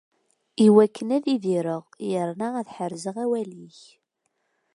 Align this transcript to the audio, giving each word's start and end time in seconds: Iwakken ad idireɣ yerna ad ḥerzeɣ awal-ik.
Iwakken 0.65 1.09
ad 1.17 1.25
idireɣ 1.35 1.83
yerna 2.11 2.47
ad 2.59 2.67
ḥerzeɣ 2.77 3.15
awal-ik. 3.23 3.79